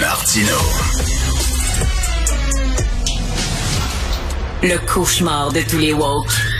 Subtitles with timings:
[0.00, 0.56] Martino.
[4.62, 6.55] Le cauchemar de tous les woke.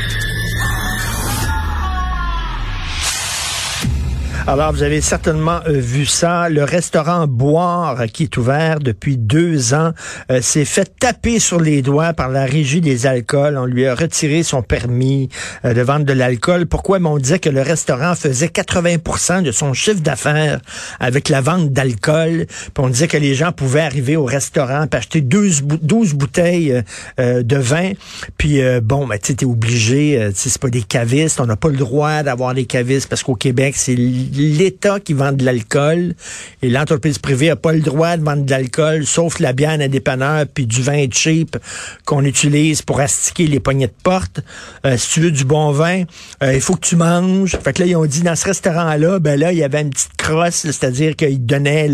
[4.49, 6.49] Alors, vous avez certainement euh, vu ça.
[6.49, 9.91] Le restaurant Boire, qui est ouvert depuis deux ans,
[10.31, 13.59] euh, s'est fait taper sur les doigts par la régie des alcools.
[13.59, 15.31] On lui a retiré son permis
[15.65, 16.67] euh, de vendre de l'alcool.
[16.67, 17.01] Pourquoi?
[17.01, 20.61] Mais on disait que le restaurant faisait 80% de son chiffre d'affaires
[21.01, 22.47] avec la vente d'alcool.
[22.47, 26.85] Puis on disait que les gens pouvaient arriver au restaurant et acheter 12, 12 bouteilles
[27.19, 27.93] de vin.
[28.39, 31.41] Puis bon, ben, tu es obligé, c'est pas des cavistes.
[31.41, 33.97] On n'a pas le droit d'avoir des cavistes parce qu'au Québec, c'est
[34.37, 36.15] l'État qui vend de l'alcool
[36.63, 39.89] et l'entreprise privée n'a pas le droit de vendre de l'alcool, sauf la bière à
[39.89, 41.57] dépanneur puis du vin cheap
[42.05, 44.41] qu'on utilise pour astiquer les poignées de porte.
[44.85, 46.05] Euh, si tu veux du bon vin,
[46.43, 47.57] euh, il faut que tu manges.
[47.63, 49.91] Fait que là, ils ont dit dans ce restaurant-là, ben là, il y avait une
[49.91, 51.89] petite crosse, c'est-à-dire qu'ils donnaient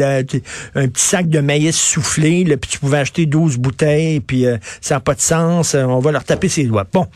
[0.75, 4.97] un petit sac de maïs soufflé, puis tu pouvais acheter 12 bouteilles, puis euh, ça
[4.97, 6.87] n'a pas de sens, on va leur taper ses doigts.
[6.93, 7.07] Bon.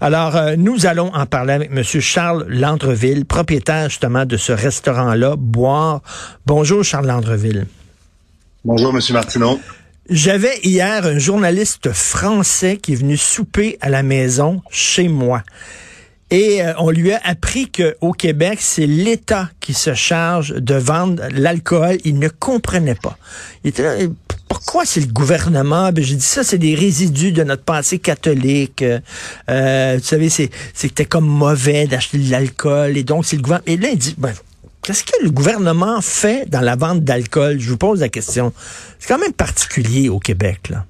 [0.00, 1.82] Alors, nous allons en parler avec M.
[1.82, 6.02] Charles Landreville, propriétaire justement de ce restaurant restaurant-là, boire.
[6.44, 7.66] Bonjour, Charles Landreville.
[8.64, 9.00] Bonjour, M.
[9.12, 9.58] Martineau.
[10.10, 15.42] J'avais hier un journaliste français qui est venu souper à la maison chez moi.
[16.30, 21.22] Et euh, on lui a appris qu'au Québec, c'est l'État qui se charge de vendre
[21.32, 21.96] l'alcool.
[22.04, 23.16] Il ne comprenait pas.
[23.64, 23.94] Il était là,
[24.48, 25.90] pourquoi c'est le gouvernement?
[25.92, 28.82] Ben, j'ai dit ça, c'est des résidus de notre passé catholique.
[28.82, 29.00] Euh,
[29.48, 32.96] euh vous savez, c'est, c'était comme mauvais d'acheter de l'alcool.
[32.96, 33.72] Et donc, c'est le gouvernement.
[33.72, 34.32] Et là, il dit, ben,
[34.88, 37.60] Qu'est-ce que le gouvernement fait dans la vente d'alcool?
[37.60, 38.54] Je vous pose la question.
[38.98, 40.86] C'est quand même particulier au Québec, là.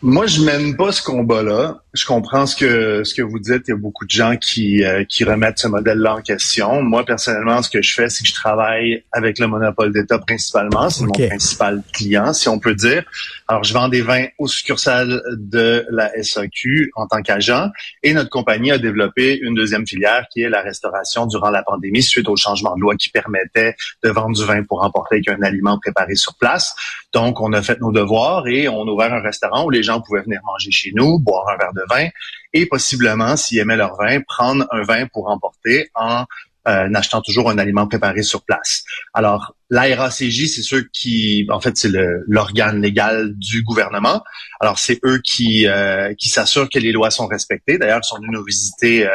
[0.00, 1.82] Moi, je mène pas ce combat-là.
[1.94, 3.62] Je comprends ce que ce que vous dites.
[3.66, 6.82] Il y a beaucoup de gens qui euh, qui remettent ce modèle-là en question.
[6.82, 10.90] Moi, personnellement, ce que je fais, c'est que je travaille avec le monopole d'État principalement.
[10.90, 13.04] C'est mon principal client, si on peut dire.
[13.48, 17.70] Alors, je vends des vins aux succursales de la SAQ en tant qu'agent.
[18.02, 22.02] Et notre compagnie a développé une deuxième filière qui est la restauration durant la pandémie
[22.02, 25.42] suite au changement de loi qui permettait de vendre du vin pour emporter avec un
[25.42, 26.74] aliment préparé sur place.
[27.14, 30.02] Donc, on a fait nos devoirs et on a ouvert un restaurant où les gens
[30.02, 32.08] pouvaient venir manger chez nous, boire un verre de vin
[32.52, 36.24] et possiblement, s'ils aimaient leur vin, prendre un vin pour emporter en
[36.68, 38.84] euh, achetant toujours un aliment préparé sur place.
[39.14, 41.90] Alors, la RACJ, c'est ceux qui, en fait, c'est
[42.26, 44.22] l'organe légal du gouvernement.
[44.60, 47.78] Alors, c'est eux qui euh, qui s'assurent que les lois sont respectées.
[47.78, 49.08] D'ailleurs, ils sont venus nous visiter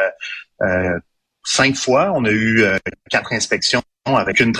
[0.62, 0.98] euh,
[1.44, 2.12] cinq fois.
[2.14, 2.64] On a eu
[3.10, 4.52] quatre inspections avec une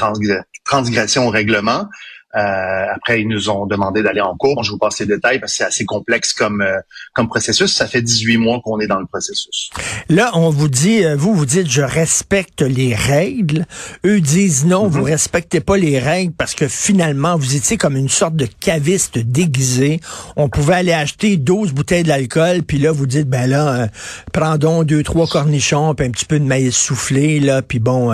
[0.65, 1.88] transgression au règlement.
[2.37, 4.65] Euh, après, ils nous ont demandé d'aller en cours.
[4.65, 6.78] Je vous passe les détails parce que c'est assez complexe comme euh,
[7.12, 7.72] comme processus.
[7.72, 9.71] Ça fait 18 mois qu'on est dans le processus.
[10.09, 13.67] Là, on vous dit, euh, vous vous dites, je respecte les règles.
[14.05, 15.05] Eux disent non, vous mhm.
[15.05, 20.01] respectez pas les règles parce que finalement, vous étiez comme une sorte de caviste déguisé.
[20.34, 23.87] On pouvait aller acheter 12 bouteilles d'alcool, puis là, vous dites, ben là, euh,
[24.33, 28.12] prendons deux, trois cornichons, puis un petit peu de maïs soufflé, là, puis bon,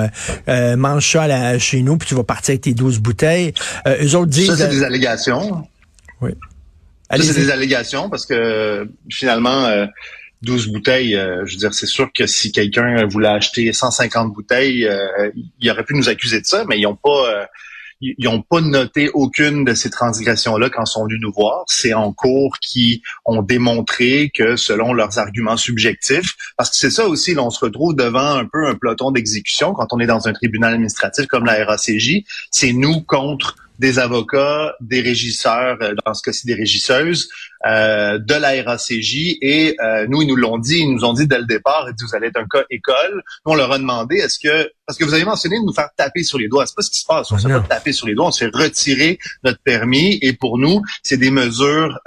[0.76, 3.54] mange ça là, chez nous, puis tu vas partir avec tes 12 bouteilles
[4.46, 5.66] ça, c'est des allégations.
[6.20, 6.32] Oui.
[7.10, 9.68] Ça, c'est des allégations parce que finalement,
[10.42, 14.32] 12 euh, bouteilles, euh, je veux dire, c'est sûr que si quelqu'un voulait acheter 150
[14.32, 17.46] bouteilles, euh, il aurait pu nous accuser de ça, mais ils n'ont pas
[18.00, 21.64] ils n'ont pas noté aucune de ces transgressions-là quand ils sont venus nous voir.
[21.66, 27.06] C'est en cours qui ont démontré que selon leurs arguments subjectifs, parce que c'est ça
[27.06, 30.28] aussi, là, on se retrouve devant un peu un peloton d'exécution quand on est dans
[30.28, 36.12] un tribunal administratif comme la RACJ, c'est nous contre des avocats, des régisseurs, euh, dans
[36.12, 37.30] ce cas-ci des régisseuses,
[37.66, 39.38] euh, de la RACJ.
[39.40, 41.94] Et euh, nous, ils nous l'ont dit, ils nous ont dit dès le départ, ils
[42.06, 43.22] vous allez être un cas école.
[43.46, 45.88] Nous, on leur a demandé, est-ce que, parce que vous avez mentionné de nous faire
[45.96, 47.32] taper sur les doigts, c'est pas ce qui se passe.
[47.32, 50.18] On se fait pas taper sur les doigts, on se fait retirer notre permis.
[50.20, 51.98] Et pour nous, c'est des mesures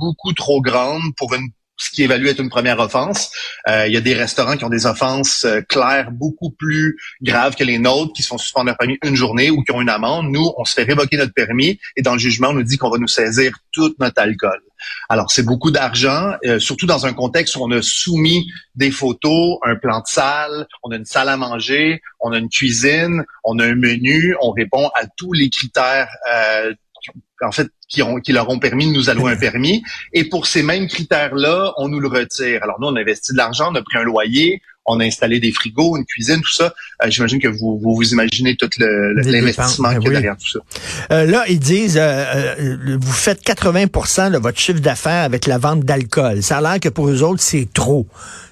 [0.00, 3.30] beaucoup trop grandes pour une ce qui évalue être une première offense.
[3.68, 7.54] Euh, il y a des restaurants qui ont des offenses euh, claires beaucoup plus graves
[7.54, 9.88] que les nôtres, qui se font suspendre leur permis une journée ou qui ont une
[9.88, 10.26] amende.
[10.30, 12.90] Nous, on se fait révoquer notre permis et dans le jugement, on nous dit qu'on
[12.90, 14.60] va nous saisir tout notre alcool.
[15.08, 19.58] Alors, c'est beaucoup d'argent, euh, surtout dans un contexte où on a soumis des photos,
[19.64, 23.58] un plan de salle, on a une salle à manger, on a une cuisine, on
[23.58, 26.08] a un menu, on répond à tous les critères
[27.42, 29.82] en fait, qui, ont, qui leur ont permis de nous allouer un permis.
[30.12, 32.62] Et pour ces mêmes critères-là, on nous le retire.
[32.62, 35.40] Alors nous, on a investi de l'argent, on a pris un loyer, on a installé
[35.40, 36.74] des frigos, une cuisine, tout ça.
[37.02, 40.58] Euh, j'imagine que vous, vous, vous imaginez tout l'investissement qu'il y a derrière tout ça.
[41.12, 42.00] Euh, là, ils disent,
[42.58, 46.42] vous faites 80% de votre chiffre d'affaires avec la vente d'alcool.
[46.42, 48.06] Ça a l'air que pour eux autres, c'est trop.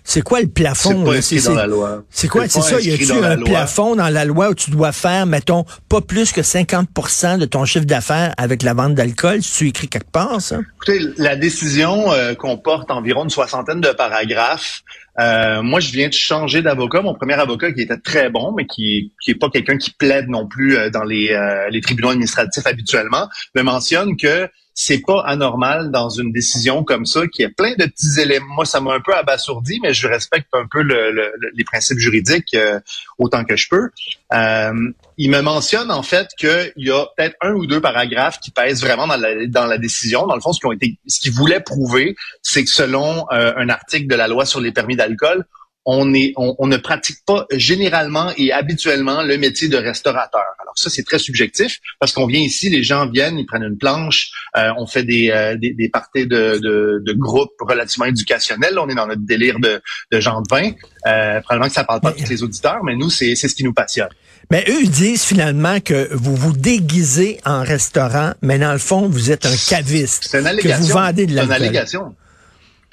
[0.07, 1.11] C'est quoi le plafond?
[1.23, 2.05] C'est dans la loi.
[2.11, 2.47] C'est quoi?
[2.47, 2.79] C'est ça?
[2.79, 6.43] Y a-tu un plafond dans la loi où tu dois faire, mettons, pas plus que
[6.43, 9.43] 50% de ton chiffre d'affaires avec la vente d'alcool?
[9.43, 10.59] Si tu écris quelque part, ça?
[10.77, 14.83] Écoutez, la décision euh, comporte environ une soixantaine de paragraphes.
[15.21, 17.03] Euh, moi, je viens de changer d'avocat.
[17.03, 20.29] Mon premier avocat, qui était très bon, mais qui qui est pas quelqu'un qui plaide
[20.29, 21.39] non plus euh, dans les,
[21.71, 27.27] les tribunaux administratifs habituellement, me mentionne que c'est pas anormal dans une décision comme ça,
[27.29, 28.55] qui a plein de petits éléments.
[28.57, 32.55] Moi, ça m'a un peu abasourdi, mais je respecte un peu le, les principes juridiques
[32.55, 32.81] euh,
[33.19, 33.91] autant que je peux.
[34.33, 34.73] Euh,
[35.17, 38.81] il me mentionne en fait qu'il y a peut-être un ou deux paragraphes qui pèsent
[38.81, 40.27] vraiment dans la, dans la décision.
[40.27, 43.53] Dans le fond, ce qu'ils ont été, ce qu'ils voulaient prouver, c'est que selon euh,
[43.57, 45.47] un article de la loi sur les permis d'alcool,
[45.85, 50.45] on, est, on, ne pratique pas généralement et habituellement le métier de restaurateur.
[50.61, 53.77] Alors ça, c'est très subjectif parce qu'on vient ici, les gens viennent, ils prennent une
[53.77, 58.79] planche, euh, on fait des, euh, des, des, parties de, de, de, groupes relativement éducationnels.
[58.79, 60.73] On est dans notre délire de, de gens de vin.
[61.07, 63.65] Euh, probablement que ça parle pas à tous les auditeurs, mais nous, c'est ce qui
[63.65, 64.09] nous passionne.
[64.51, 69.09] Mais eux, ils disent finalement que vous vous déguisez en restaurant, mais dans le fond,
[69.09, 70.29] vous êtes un caviste.
[70.31, 70.79] C'est une allégation.
[70.79, 71.55] Que vous vendez de l'alcool.
[71.55, 72.15] C'est une allégation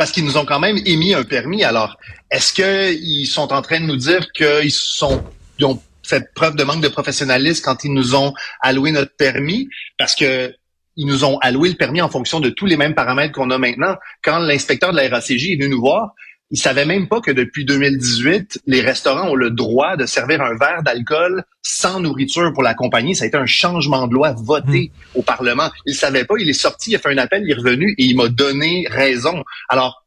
[0.02, 1.64] parce qu'ils nous ont quand même émis un permis.
[1.64, 1.96] Alors,
[2.32, 5.24] est-ce qu'ils sont en train de nous dire qu'ils sont
[5.60, 9.70] ils ont fait preuve de manque de professionnalisme quand ils nous ont alloué notre permis?
[10.00, 10.56] Parce que
[10.96, 13.60] ils nous ont alloué le permis en fonction de tous les mêmes paramètres qu'on a
[13.60, 13.96] maintenant.
[14.24, 16.16] Quand l'inspecteur de la RACJ est venu nous voir,
[16.52, 20.56] il savait même pas que depuis 2018, les restaurants ont le droit de servir un
[20.58, 23.16] verre d'alcool sans nourriture pour la compagnie.
[23.16, 25.20] Ça a été un changement de loi voté hmm.
[25.20, 25.72] au Parlement.
[25.86, 28.04] Il savait pas, il est sorti, il a fait un appel, il est revenu et
[28.04, 29.44] il m'a donné raison.
[29.70, 30.06] Alors,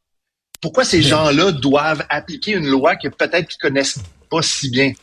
[0.61, 3.99] pourquoi ces gens-là doivent appliquer une loi que peut-être qu'ils connaissent
[4.29, 4.93] pas si bien.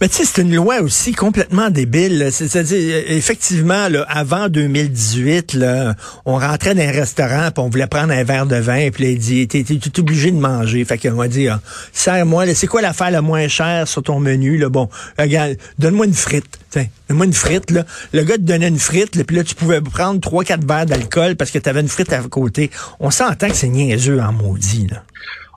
[0.00, 2.28] Mais tu sais, c'est une loi aussi complètement débile.
[2.30, 5.94] C'est-à-dire, effectivement, là, avant 2018, là,
[6.24, 9.18] on rentrait dans un restaurant, puis on voulait prendre un verre de vin, puis il
[9.18, 10.84] dit, t'es, t'es, obligé de manger.
[10.84, 11.60] Fait qu'on va dire,
[11.92, 14.58] serre-moi, c'est quoi l'affaire la moins chère sur ton menu?
[14.58, 14.68] Là?
[14.68, 14.88] Bon,
[15.18, 16.58] regarde, donne-moi une frite.
[16.74, 17.70] Donne-moi une frite.
[17.70, 17.84] Là.
[18.12, 20.86] Le gars te donnait une frite, là, puis là, tu pouvais prendre trois, quatre verres
[20.86, 22.70] d'alcool parce que tu avais une frite à côté.
[23.00, 24.88] On s'entend que c'est niaiseux en maudit.
[24.88, 25.02] Là.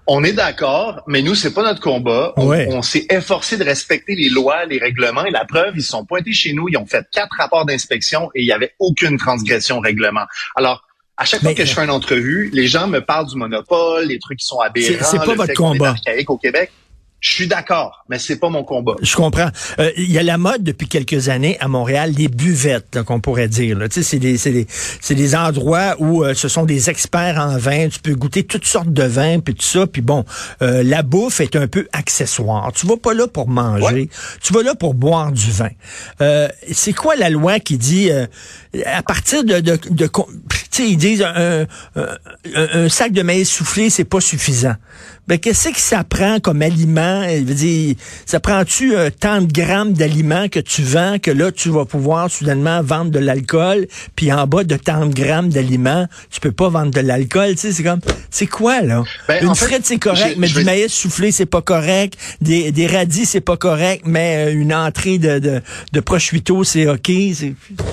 [0.10, 2.34] On est d'accord, mais nous, c'est pas notre combat.
[2.38, 6.32] On, s'est efforcé de respecter les lois, les règlements, et la preuve, ils sont pointés
[6.32, 9.82] chez nous, ils ont fait quatre rapports d'inspection et il n'y avait aucune transgression au
[9.82, 10.26] règlement.
[10.56, 10.84] Alors,
[11.18, 14.20] à chaque fois que je fais une entrevue, les gens me parlent du monopole, les
[14.20, 15.96] trucs qui sont aberrants, c'est pas votre combat.
[16.28, 16.72] au Québec.
[17.20, 18.94] Je suis d'accord, mais c'est pas mon combat.
[19.02, 19.50] Je comprends.
[19.80, 23.48] Euh, il y a la mode depuis quelques années à Montréal, les buvettes, qu'on pourrait
[23.48, 23.76] dire.
[23.86, 24.68] Tu sais, c'est des, c'est des,
[25.02, 27.90] c'est des endroits où euh, ce sont des experts en vin.
[27.90, 29.88] Tu peux goûter toutes sortes de vins, puis tout ça.
[29.88, 30.26] Puis bon,
[30.62, 32.72] euh, la bouffe est un peu accessoire.
[32.74, 34.10] Tu vas pas là pour manger.
[34.42, 35.70] Tu vas là pour boire du vin.
[36.72, 38.12] c'est quoi la loi qui dit
[38.86, 40.08] à partir de, de, de
[40.72, 41.66] sais, ils disent un,
[41.96, 42.08] un,
[42.74, 44.76] un sac de maïs soufflé, c'est pas suffisant
[45.28, 47.24] ben qu'est-ce que ça prend comme aliment?
[47.28, 51.52] Je veux dire, ça prend-tu euh, tant de grammes d'aliments que tu vends que là,
[51.52, 56.08] tu vas pouvoir soudainement vendre de l'alcool, puis en bas de tant de grammes d'aliments,
[56.32, 57.52] tu peux pas vendre de l'alcool.
[57.52, 58.00] Tu sais, c'est comme,
[58.30, 59.04] c'est quoi, là?
[59.28, 62.18] Ben, une frite, c'est correct, mais du maïs soufflé, c'est pas correct.
[62.40, 65.62] Des, des radis, c'est pas correct, mais euh, une entrée de, de,
[65.92, 67.12] de prosciutto, c'est OK.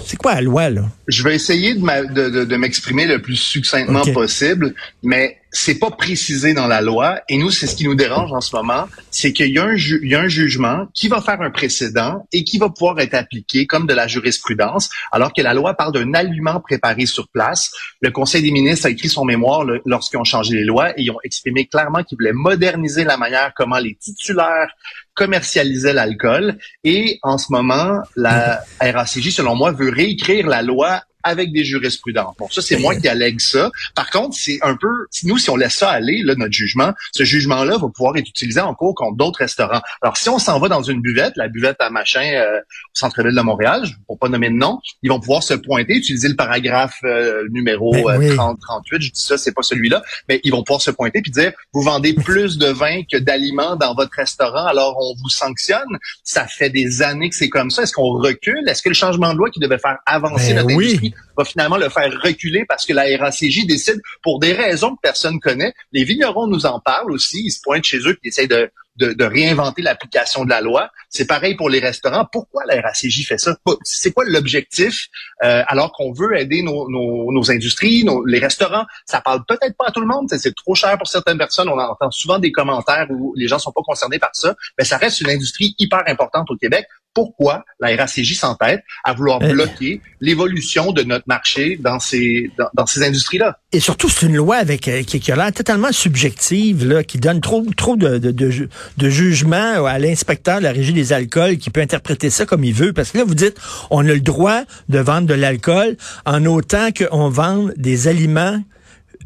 [0.07, 0.83] C'est quoi la loi, là?
[1.09, 6.67] Je vais essayer de, de, m'exprimer le plus succinctement possible, mais c'est pas précisé dans
[6.67, 7.21] la loi.
[7.29, 9.77] Et nous, c'est ce qui nous dérange en ce moment, c'est qu'il y, a un
[9.77, 13.67] y a un jugement qui va faire un précédent et qui va pouvoir être appliqué
[13.67, 17.71] comme de la jurisprudence, alors que la loi parle d'un aliment préparé sur place.
[18.01, 21.11] Le Conseil des ministres a écrit son mémoire lorsqu'ils ont changé les lois et ils
[21.11, 24.71] ont exprimé clairement qu'ils voulaient moderniser la manière comment les titulaires
[25.15, 26.59] commercialisaient l'alcool.
[26.83, 32.37] Et en ce moment, la RACJ, selon moi, veut réécrire la loi avec des jurisprudences.
[32.39, 33.71] Bon, ça, c'est moi qui allègue ça.
[33.95, 37.25] Par contre, c'est un peu, nous, si on laisse ça aller, là, notre jugement, ce
[37.25, 39.81] jugement-là va pouvoir être utilisé en cours contre d'autres restaurants.
[40.03, 43.35] Alors, si on s'en va dans une buvette, la buvette à machin euh, au centre-ville
[43.35, 46.99] de Montréal, pour pas nommer de nom, ils vont pouvoir se pointer, utiliser le paragraphe
[47.05, 50.83] euh, numéro 30, 38, euh, je dis ça, c'est pas celui-là, mais ils vont pouvoir
[50.83, 54.97] se pointer puis dire, vous vendez plus de vin que d'aliments dans votre restaurant, alors
[55.01, 55.99] on vous sanctionne.
[56.23, 57.83] Ça fait des années que c'est comme ça.
[57.83, 58.69] Est-ce qu'on recule?
[58.69, 61.77] Est-ce que le changement de loi qui devait faire avancer ben notre industrie va finalement
[61.77, 65.75] le faire reculer parce que la RACJ décide pour des raisons que personne connaît.
[65.93, 67.43] Les vignerons nous en parlent aussi.
[67.45, 70.91] Ils se pointent chez eux et essayent de, de, réinventer l'application de la loi.
[71.09, 72.27] C'est pareil pour les restaurants.
[72.31, 73.57] Pourquoi la RACJ fait ça?
[73.83, 75.09] C'est quoi l'objectif
[75.43, 78.85] euh, alors qu'on veut aider nos, nos, industries, les restaurants?
[79.07, 80.29] Ça parle peut-être pas à tout le monde.
[80.31, 81.69] C'est trop cher pour certaines personnes.
[81.69, 84.55] On entend souvent des commentaires où les gens sont pas concernés par ça.
[84.79, 89.41] Mais ça reste une industrie hyper importante au Québec pourquoi la RACJ s'entête à vouloir
[89.43, 89.53] euh.
[89.53, 93.59] bloquer l'évolution de notre marché dans ces dans, ces industries-là?
[93.73, 97.41] Et surtout, c'est une loi avec euh, qui, a l'air totalement subjective, là, qui donne
[97.41, 101.71] trop trop de, de, de, de jugement à l'inspecteur de la régie des alcools qui
[101.71, 102.93] peut interpréter ça comme il veut.
[102.93, 103.57] Parce que là, vous dites,
[103.91, 108.61] on a le droit de vendre de l'alcool en autant qu'on vende des aliments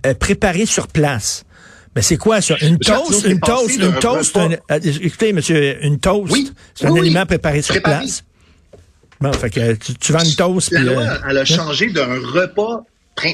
[0.06, 1.44] euh, préparés sur place.
[1.98, 2.54] Mais c'est quoi ça?
[2.62, 6.32] Une toast, une toast, une toast, euh, écoutez, monsieur, une toast,
[6.72, 8.22] c'est un aliment préparé sur place.
[9.20, 10.70] Bon, fait que tu, vends une toast.
[10.70, 11.44] La loi, euh, elle a hein?
[11.44, 12.84] changé d'un repas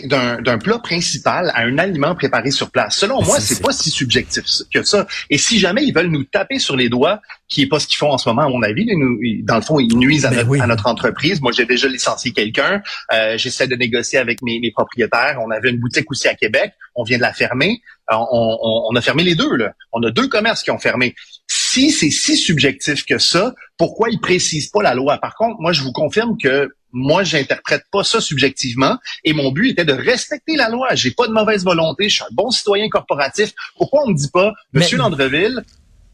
[0.05, 2.97] d'un plat principal à un aliment préparé sur place.
[2.97, 5.07] Selon moi, c'est pas si subjectif que ça.
[5.31, 7.99] Et si jamais ils veulent nous taper sur les doigts, qui est pas ce qu'ils
[7.99, 10.67] font en ce moment, à mon avis, nous, dans le fond, ils nuisent à, ben
[10.67, 11.41] notre, entreprise.
[11.41, 12.83] Moi, j'ai déjà licencié quelqu'un.
[13.13, 15.39] Euh, J'essaie de négocier avec mes, mes, propriétaires.
[15.45, 16.73] On avait une boutique aussi à Québec.
[16.95, 17.81] On vient de la fermer.
[18.11, 19.57] Euh, on, on, on a fermé les deux.
[19.57, 19.73] Là.
[19.93, 21.15] On a deux commerces qui ont fermé
[21.49, 25.19] si c'est si subjectif que ça, pourquoi ils précisent pas la loi?
[25.19, 29.71] Par contre, moi, je vous confirme que moi, j'interprète pas ça subjectivement et mon but
[29.71, 30.95] était de respecter la loi.
[30.95, 32.09] J'ai pas de mauvaise volonté.
[32.09, 33.53] Je suis un bon citoyen corporatif.
[33.77, 35.63] Pourquoi on me dit pas, Monsieur Landreville,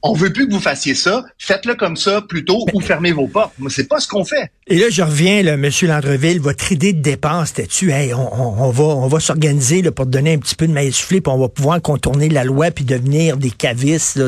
[0.02, 3.52] on veut plus que vous fassiez ça, faites-le comme ça plutôt ou fermez vos portes.
[3.58, 4.50] Moi, c'est pas ce qu'on fait.
[4.66, 8.84] Et là, je reviens, là, Monsieur Landreville, votre idée de dépense, c'était-tu, hey, on, va,
[8.84, 11.48] on va s'organiser pour te donner un petit peu de maïs soufflé, puis on va
[11.48, 14.18] pouvoir contourner la loi puis devenir des cavistes.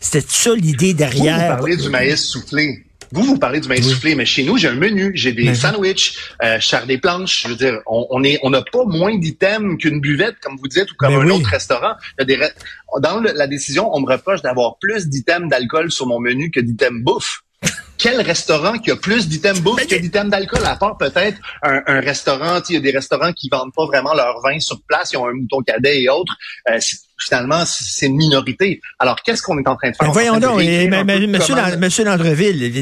[0.00, 1.56] C'était ça l'idée derrière?
[1.56, 2.84] Vous parlez du maïs soufflé.
[3.12, 6.16] Vous, vous parlez du maïs soufflé, mais chez nous, j'ai un menu, j'ai des sandwichs,
[6.42, 7.42] euh, je des planches.
[7.44, 10.90] Je veux dire, on, est, on n'a pas moins d'items qu'une buvette, comme vous dites,
[10.92, 11.94] ou comme un autre restaurant.
[12.18, 12.48] Il y a des
[13.00, 17.02] Dans la décision, on me reproche d'avoir plus d'items d'alcool sur mon menu que d'items
[17.02, 17.42] bouffe.
[17.98, 22.00] Quel restaurant qui a plus d'items bouffe que d'items d'alcool, à part peut-être un, un,
[22.00, 25.16] restaurant, il y a des restaurants qui vendent pas vraiment leur vin sur place, ils
[25.16, 26.34] ont un mouton cadet et autres.
[26.70, 26.78] Euh,
[27.18, 28.80] finalement, c'est une minorité.
[28.98, 30.12] Alors, qu'est-ce qu'on est en train de faire?
[30.12, 30.62] voyons donc,
[31.78, 32.72] monsieur, Landreville,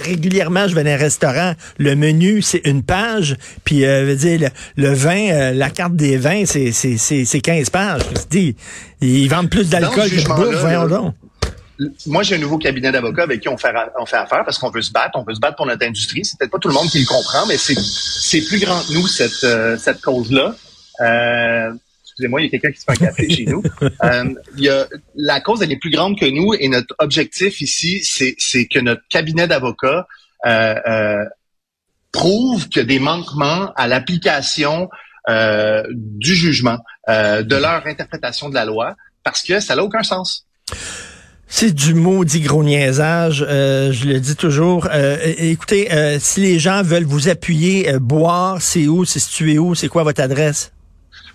[0.00, 4.50] régulièrement, je vais dans un restaurant, le menu, c'est une page, puis euh, veut dire,
[4.76, 8.02] le, vin, euh, la carte des vins, c'est 15 pages.
[8.30, 8.56] Dis,
[9.00, 11.14] ils vendent plus d'alcool que de bouffe, voyons donc
[12.06, 14.70] moi, j'ai un nouveau cabinet d'avocats avec qui on fait, on fait affaire parce qu'on
[14.70, 16.24] veut se battre, on veut se battre pour notre industrie.
[16.24, 19.06] C'est peut-être pas tout le monde qui le comprend, mais c'est plus grand que nous,
[19.06, 20.54] cette, euh, cette cause-là.
[21.00, 21.72] Euh,
[22.04, 23.62] excusez-moi, il y a quelqu'un qui se fait un café chez nous.
[23.82, 27.60] Euh, il y a, la cause, elle est plus grande que nous et notre objectif
[27.60, 30.06] ici, c'est que notre cabinet d'avocats
[30.46, 31.24] euh, euh,
[32.12, 34.88] prouve que des manquements à l'application
[35.28, 36.78] euh, du jugement,
[37.08, 40.46] euh, de leur interprétation de la loi, parce que ça n'a aucun sens.
[41.48, 44.88] C'est du maudit gros niaisage, euh, je le dis toujours.
[44.92, 45.88] Euh, écoutez,
[46.18, 50.20] si les gens veulent vous appuyer, boire, c'est où, c'est situé où, c'est quoi votre
[50.20, 50.72] adresse?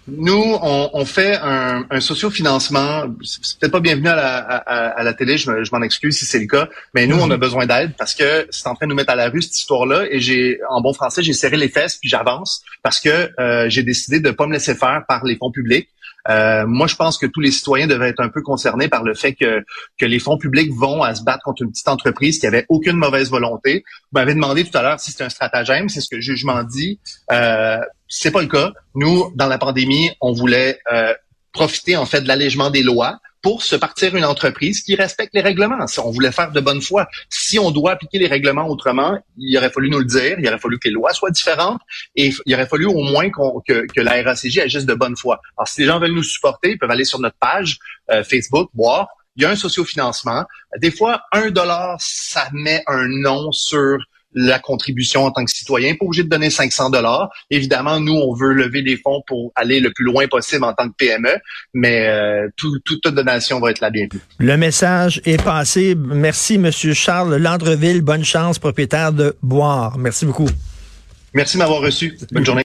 [0.07, 3.03] Nous, on, on fait un, un sociofinancement.
[3.21, 6.47] C'est peut-être pas bienvenu à la, à, la télé, je, m'en excuse si c'est le
[6.47, 7.39] cas, mais nous, on a mhm.
[7.39, 10.05] besoin d'aide parce que c'est en train de nous mettre à la rue cette histoire-là.
[10.09, 13.83] Et j'ai, en bon français, j'ai serré les fesses puis j'avance parce que euh, j'ai
[13.83, 15.87] décidé de pas me laisser faire par les fonds publics.
[16.29, 19.13] Euh, moi, je pense que tous les citoyens devraient être un peu concernés par le
[19.13, 19.63] fait que,
[19.97, 22.97] que les fonds publics vont à se battre contre une petite entreprise qui avait aucune
[22.97, 23.83] mauvaise volonté.
[24.11, 26.63] Vous m'avez demandé tout à l'heure si c'est un stratagème, c'est ce que le jugement
[26.63, 26.99] dit.
[27.31, 28.71] Euh, c'est pas le cas.
[28.95, 31.13] Nous, dans la pandémie, on voulait euh,
[31.53, 35.41] profiter en fait de l'allègement des lois pour se partir une entreprise qui respecte les
[35.41, 35.87] règlements.
[35.87, 39.57] Si on voulait faire de bonne foi, si on doit appliquer les règlements autrement, il
[39.57, 41.81] aurait fallu nous le dire, il aurait fallu que les lois soient différentes
[42.15, 45.39] et il aurait fallu au moins que, que, la RACJ agisse de bonne foi.
[45.57, 47.79] Alors, si les gens veulent nous supporter, ils peuvent aller sur notre page
[48.11, 49.07] euh, Facebook, voir.
[49.37, 50.45] Il y a un sociofinancement.
[50.77, 53.97] Des fois, un dollar, ça met un nom sur
[54.33, 57.29] la contribution en tant que citoyen, pas obligé de donner 500 dollars.
[57.49, 60.87] Évidemment, nous, on veut lever des fonds pour aller le plus loin possible en tant
[60.87, 61.35] que PME,
[61.73, 64.21] mais euh, toute donation va être la bienvenue.
[64.37, 65.95] Le message est passé.
[65.95, 68.01] Merci, Monsieur Charles Landreville.
[68.01, 69.97] Bonne chance, propriétaire de Boire.
[69.97, 70.49] Merci beaucoup.
[71.33, 72.17] Merci de m'avoir reçu.
[72.31, 72.59] Bonne journée.